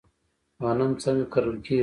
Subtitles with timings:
[0.63, 1.79] غنم څنګه کرل کیږي؟